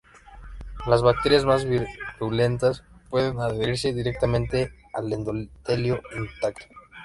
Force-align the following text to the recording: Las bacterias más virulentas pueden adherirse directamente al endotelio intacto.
Las 0.87 1.03
bacterias 1.03 1.45
más 1.45 1.63
virulentas 1.63 2.83
pueden 3.11 3.39
adherirse 3.39 3.93
directamente 3.93 4.73
al 4.95 5.13
endotelio 5.13 6.01
intacto. 6.17 6.65